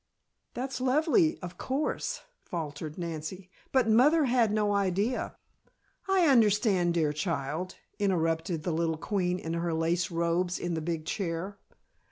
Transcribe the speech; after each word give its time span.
"That's 0.55 0.81
lovely, 0.81 1.37
of 1.43 1.59
course," 1.59 2.21
faltered 2.41 2.97
Nancy, 2.97 3.51
"but 3.71 3.87
mother 3.87 4.25
had 4.25 4.51
no 4.51 4.73
idea" 4.73 5.35
"I 6.17 6.25
understand, 6.25 6.95
dear 6.95 7.13
child," 7.13 7.75
interrupted 7.99 8.63
the 8.63 8.71
little 8.73 8.97
queen 8.97 9.37
in 9.37 9.53
her 9.53 9.75
lace 9.75 10.09
robes 10.09 10.57
in 10.57 10.73
the 10.73 10.81
big 10.81 11.05
chair. 11.05 11.59